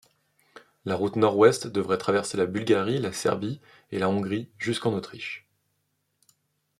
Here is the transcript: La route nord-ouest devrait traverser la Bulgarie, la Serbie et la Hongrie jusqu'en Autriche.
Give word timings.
La 0.83 0.95
route 0.95 1.15
nord-ouest 1.15 1.67
devrait 1.67 1.99
traverser 1.99 2.35
la 2.35 2.47
Bulgarie, 2.47 2.97
la 2.97 3.11
Serbie 3.13 3.61
et 3.91 3.99
la 3.99 4.09
Hongrie 4.09 4.49
jusqu'en 4.57 4.93
Autriche. 4.95 5.47